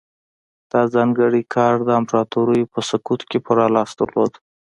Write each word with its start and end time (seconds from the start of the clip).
دا 0.71 0.81
ځانګړی 0.93 1.41
ګارډ 1.53 1.79
د 1.85 1.89
امپراتورانو 2.01 2.71
په 2.73 2.79
سقوط 2.89 3.21
کې 3.29 3.37
پوره 3.45 3.65
لاس 3.75 3.89
درلود 3.99 4.33